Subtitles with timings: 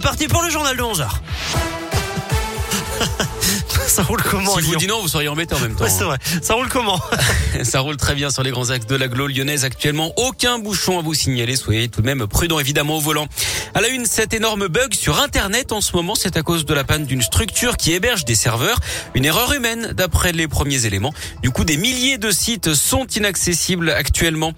[0.00, 1.08] Parti pour le journal de 11h.
[3.88, 5.82] Ça roule comment Si vous Lyon dis non, vous seriez embêté en même temps.
[5.82, 6.18] Ouais, c'est vrai.
[6.40, 7.00] Ça roule comment
[7.64, 10.12] Ça roule très bien sur les grands axes de l'agglo lyonnaise actuellement.
[10.16, 11.56] Aucun bouchon à vous signaler.
[11.56, 13.26] Soyez tout de même prudent évidemment au volant.
[13.74, 16.74] À la une, cet énorme bug sur Internet en ce moment, c'est à cause de
[16.74, 18.78] la panne d'une structure qui héberge des serveurs.
[19.14, 21.12] Une erreur humaine d'après les premiers éléments.
[21.42, 24.52] Du coup, des milliers de sites sont inaccessibles actuellement.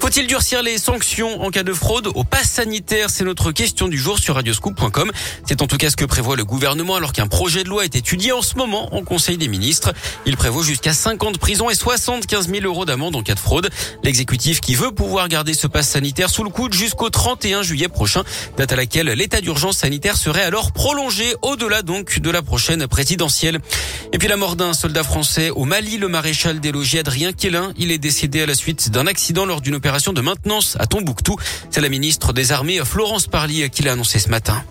[0.00, 3.98] Faut-il durcir les sanctions en cas de fraude au pass sanitaire C'est notre question du
[3.98, 5.12] jour sur radioscoop.com.
[5.46, 7.94] C'est en tout cas ce que prévoit le gouvernement alors qu'un projet de loi est
[7.94, 9.92] étudié en ce moment en Conseil des ministres.
[10.24, 13.68] Il prévoit jusqu'à 50 prisons et 75 000 euros d'amende en cas de fraude.
[14.02, 18.24] L'exécutif qui veut pouvoir garder ce pass sanitaire sous le coude jusqu'au 31 juillet prochain,
[18.56, 23.58] date à laquelle l'état d'urgence sanitaire serait alors prolongé au-delà donc de la prochaine présidentielle.
[24.14, 27.74] Et puis la mort d'un soldat français au Mali, le maréchal des logis Adrien Quélin,
[27.76, 31.36] il est décédé à la suite d'un accident lors d'une opération de maintenance à Tombouctou.
[31.70, 34.62] C'est la ministre des Armées Florence Parly qui l'a annoncé ce matin.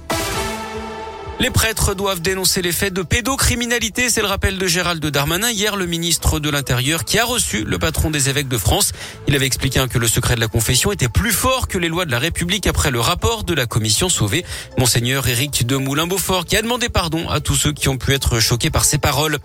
[1.42, 4.10] Les prêtres doivent dénoncer les faits de pédocriminalité.
[4.10, 7.80] C'est le rappel de Gérald Darmanin hier, le ministre de l'Intérieur, qui a reçu le
[7.80, 8.92] patron des évêques de France.
[9.28, 12.06] Il avait expliqué que le secret de la confession était plus fort que les lois
[12.06, 14.44] de la République après le rapport de la commission sauvée.
[14.78, 18.40] Monseigneur Éric de Moulin-Beaufort, qui a demandé pardon à tous ceux qui ont pu être
[18.40, 19.38] choqués par ses paroles.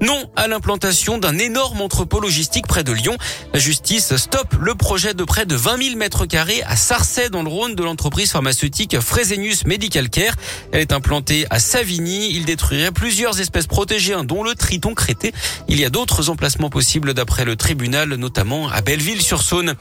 [0.00, 3.16] Non à l'implantation d'un énorme entrepôt logistique près de Lyon.
[3.52, 7.42] La justice stoppe le projet de près de 20 000 mètres carrés à Sarcey dans
[7.42, 10.34] le Rhône de l'entreprise pharmaceutique Fresenius Medical Care.
[10.72, 12.30] Elle est implantée à Savigny.
[12.34, 15.32] Il détruirait plusieurs espèces protégées, hein, dont le triton crété.
[15.68, 19.74] Il y a d'autres emplacements possibles d'après le tribunal, notamment à Belleville-sur-Saône.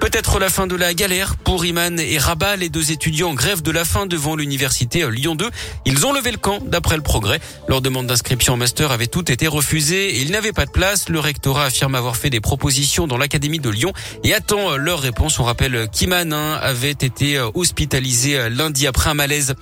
[0.00, 3.62] Peut-être la fin de la galère pour Iman et Rabat, les deux étudiants en grève
[3.62, 5.48] de la faim devant l'université Lyon 2.
[5.86, 7.40] Ils ont levé le camp d'après le progrès.
[7.68, 11.08] Leur demande d'inscription en master avait tout été refusée et ils n'avaient pas de place.
[11.08, 13.92] Le rectorat affirme avoir fait des propositions dans l'académie de Lyon
[14.24, 15.38] et attend leur réponse.
[15.38, 19.54] On rappelle qu'Iman hein, avait été hospitalisé lundi après un malaise.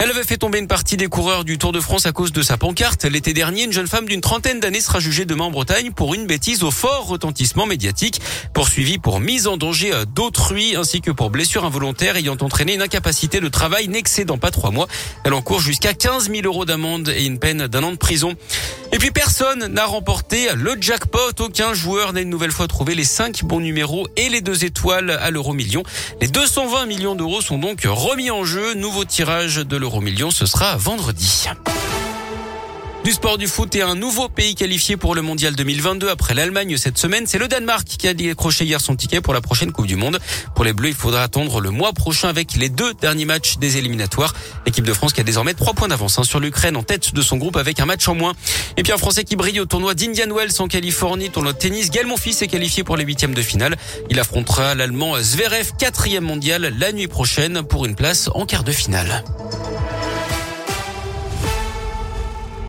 [0.00, 2.42] Elle avait fait tomber une partie des coureurs du Tour de France à cause de
[2.42, 3.04] sa pancarte.
[3.04, 6.26] L'été dernier, une jeune femme d'une trentaine d'années sera jugée demain en Bretagne pour une
[6.26, 8.20] bêtise au fort retentissement médiatique,
[8.52, 13.40] poursuivie pour mise en danger d'autrui ainsi que pour blessure involontaire ayant entraîné une incapacité
[13.40, 14.88] de travail n'excédant pas trois mois.
[15.24, 18.34] Elle encourt jusqu'à 15 000 euros d'amende et une peine d'un an de prison.
[18.94, 21.40] Et puis personne n'a remporté le jackpot.
[21.40, 25.10] Aucun joueur n'a une nouvelle fois trouvé les cinq bons numéros et les deux étoiles
[25.10, 25.82] à l'euro million.
[26.20, 28.74] Les 220 millions d'euros sont donc remis en jeu.
[28.74, 31.48] Nouveau tirage de l'euro million, ce sera vendredi.
[33.04, 36.78] Du sport du foot et un nouveau pays qualifié pour le mondial 2022 après l'Allemagne
[36.78, 37.26] cette semaine.
[37.26, 40.18] C'est le Danemark qui a décroché hier son ticket pour la prochaine Coupe du Monde.
[40.54, 43.76] Pour les Bleus, il faudra attendre le mois prochain avec les deux derniers matchs des
[43.76, 44.32] éliminatoires.
[44.64, 47.20] L'équipe de France qui a désormais trois points d'avance hein, sur l'Ukraine en tête de
[47.20, 48.32] son groupe avec un match en moins.
[48.78, 51.90] Et puis un Français qui brille au tournoi d'Indian Wells en Californie, tournoi de tennis.
[51.90, 53.76] Gaël Monfils est qualifié pour les huitièmes de finale.
[54.08, 58.72] Il affrontera l'Allemand Zverev, quatrième mondial, la nuit prochaine pour une place en quart de
[58.72, 59.22] finale.